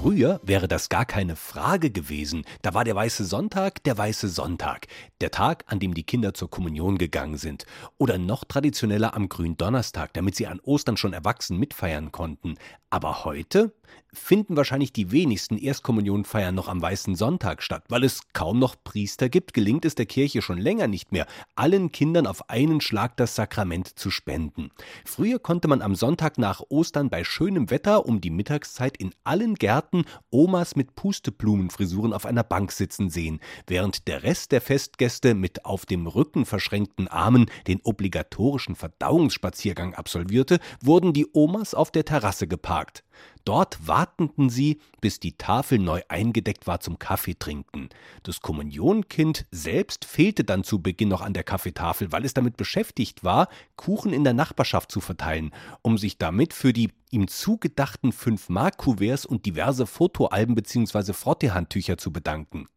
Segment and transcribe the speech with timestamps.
[0.00, 2.46] Früher wäre das gar keine Frage gewesen.
[2.62, 4.86] Da war der weiße Sonntag der weiße Sonntag.
[5.20, 7.66] Der Tag, an dem die Kinder zur Kommunion gegangen sind.
[7.98, 12.56] Oder noch traditioneller am Gründonnerstag, damit sie an Ostern schon erwachsen mitfeiern konnten.
[12.88, 13.74] Aber heute
[14.12, 19.28] finden wahrscheinlich die wenigsten Erstkommunionfeiern noch am Weißen Sonntag statt, weil es kaum noch Priester
[19.28, 23.36] gibt, gelingt es der Kirche schon länger nicht mehr, allen Kindern auf einen Schlag das
[23.36, 24.70] Sakrament zu spenden.
[25.04, 29.54] Früher konnte man am Sonntag nach Ostern bei schönem Wetter um die Mittagszeit in allen
[29.54, 29.89] Gärten
[30.30, 35.86] Omas mit Pusteblumenfrisuren auf einer Bank sitzen sehen, während der Rest der Festgäste mit auf
[35.86, 43.04] dem Rücken verschränkten Armen den obligatorischen Verdauungsspaziergang absolvierte, wurden die Omas auf der Terrasse geparkt.
[43.44, 47.88] Dort warteten sie, bis die Tafel neu eingedeckt war zum Kaffeetrinken.
[48.22, 53.24] Das Kommunionkind selbst fehlte dann zu Beginn noch an der Kaffeetafel, weil es damit beschäftigt
[53.24, 55.52] war, Kuchen in der Nachbarschaft zu verteilen,
[55.82, 61.12] um sich damit für die ihm zugedachten 5-Mark-Kuverts und diverse Fotoalben bzw.
[61.12, 62.68] Frottehandtücher zu bedanken.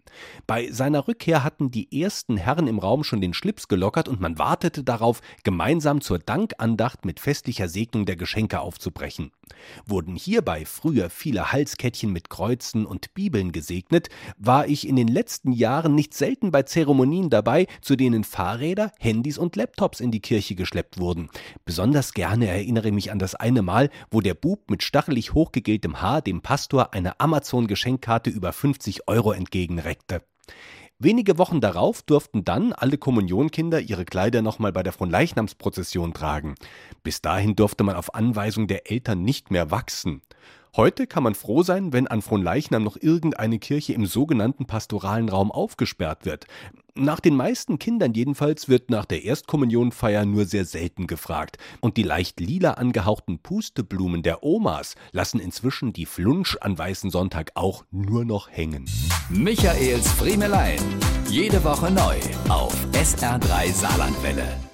[0.47, 4.39] Bei seiner Rückkehr hatten die ersten Herren im Raum schon den Schlips gelockert und man
[4.39, 9.31] wartete darauf, gemeinsam zur Dankandacht mit festlicher Segnung der Geschenke aufzubrechen.
[9.85, 15.51] Wurden hierbei früher viele Halskettchen mit Kreuzen und Bibeln gesegnet, war ich in den letzten
[15.51, 20.55] Jahren nicht selten bei Zeremonien dabei, zu denen Fahrräder, Handys und Laptops in die Kirche
[20.55, 21.29] geschleppt wurden.
[21.65, 26.01] Besonders gerne erinnere ich mich an das eine Mal, wo der Bub mit stachelig hochgegeltem
[26.01, 30.21] Haar dem Pastor eine Amazon-Geschenkkarte über 50 Euro entgegenreckte.
[31.03, 36.55] Wenige Wochen darauf durften dann alle Kommunionkinder ihre Kleider nochmal bei der Fronleichnamsprozession tragen.
[37.03, 40.21] Bis dahin durfte man auf Anweisung der Eltern nicht mehr wachsen.
[40.77, 45.51] Heute kann man froh sein, wenn an Fronleichnam noch irgendeine Kirche im sogenannten pastoralen Raum
[45.51, 46.47] aufgesperrt wird.
[46.95, 51.57] Nach den meisten Kindern jedenfalls wird nach der Erstkommunionfeier nur sehr selten gefragt.
[51.81, 57.51] Und die leicht lila angehauchten Pusteblumen der Omas lassen inzwischen die Flunsch an Weißen Sonntag
[57.55, 58.85] auch nur noch hängen.
[59.29, 60.79] Michaels Friemelein.
[61.29, 62.17] Jede Woche neu
[62.49, 64.72] auf SR3 Saarlandwelle.